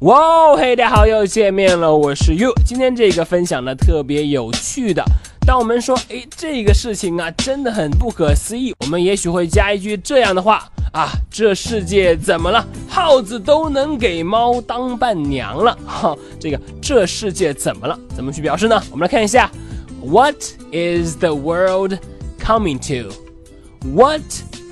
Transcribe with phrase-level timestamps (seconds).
[0.00, 2.52] 哇，嘿，大家好，又见面了，我是 You。
[2.66, 5.04] 今天这个分享呢特别有趣的。
[5.46, 12.66] 当我们说，哎，这个事情啊真的很不可思议，我们也许会加一句这样的话啊：这世界怎么了？
[12.88, 15.78] 耗子都能给猫当伴娘了。
[15.86, 17.96] 哈，这个这世界怎么了？
[18.16, 18.82] 怎么去表示呢？
[18.90, 19.48] 我们来看一下
[20.02, 20.42] ，What
[20.72, 21.96] is the world
[22.40, 24.22] coming to？What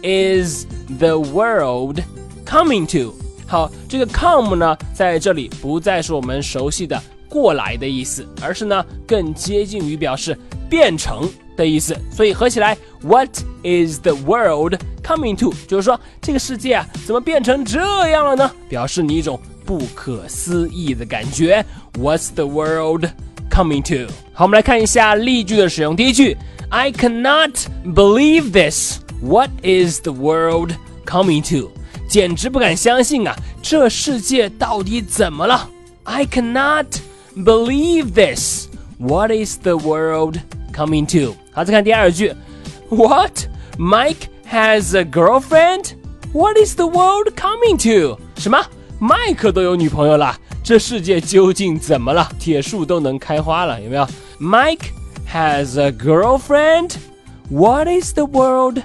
[0.02, 0.66] is
[0.98, 2.00] the world
[2.44, 3.14] coming to？
[3.52, 6.98] 好，这个 come 呢，在这里不再是我们熟悉的
[7.28, 10.34] 过来的意思，而是呢更接近于表示
[10.70, 11.94] 变成的意思。
[12.10, 13.28] 所以合起来，What
[13.62, 15.52] is the world coming to？
[15.68, 18.50] 就是说这个世界啊，怎么变成这样了呢？
[18.70, 21.62] 表示你一种不可思议的感觉。
[21.98, 23.04] What's the world
[23.50, 24.10] coming to？
[24.32, 25.94] 好，我们来看一下例句的使用。
[25.94, 26.38] 第一句
[26.70, 29.00] ，I cannot believe this.
[29.20, 30.72] What is the world
[31.04, 31.70] coming to？
[32.11, 33.35] 简直不敢相信啊！
[33.61, 35.69] 这世界到底怎么了？
[36.03, 36.85] I cannot
[37.35, 38.67] believe this.
[38.97, 40.39] What is the world
[40.73, 41.35] coming to？
[41.51, 42.33] 好，再看第二句，
[42.89, 45.95] What Mike has a girlfriend?
[46.33, 48.19] What is the world coming to？
[48.37, 48.57] 什么？
[48.99, 50.35] 麦克都有女朋友了？
[50.63, 52.29] 这世界究竟怎么了？
[52.39, 54.07] 铁树都能开花了，有没有？
[54.39, 54.91] Mike
[55.31, 56.95] has a girlfriend.
[57.49, 58.81] What is the world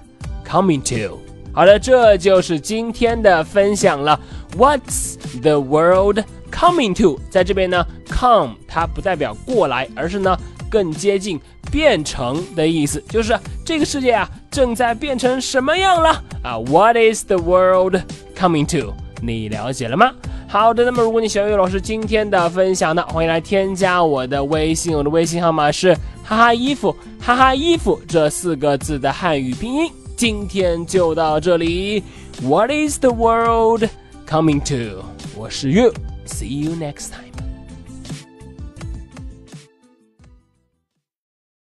[0.46, 1.18] coming to？
[1.57, 4.19] 好的，这就是今天的分享了。
[4.55, 6.19] What's the world
[6.51, 7.19] coming to？
[7.31, 10.37] 在这边呢，come 它不代表过来，而是呢
[10.69, 11.41] 更接近
[11.71, 17.95] 变成的意思，就是这个世界啊正在变成什么样了啊？What is the world
[18.37, 18.93] coming to？
[19.23, 20.11] 你了解了吗？
[20.47, 29.91] 好的，那么如果你喜欢岳老师今天的分享呢，欢迎来添加我的微信，我的微信号码是哈哈衣服哈哈衣服这四个字的汉语拼音。
[30.16, 32.02] 今天就到这里。
[32.42, 33.88] What is the world
[34.26, 35.04] coming to？
[35.36, 37.45] 我是 You，see you next time。